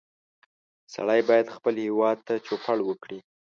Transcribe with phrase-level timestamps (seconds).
[0.93, 3.19] سړی باید خپل هېواد ته چوپړ وکړي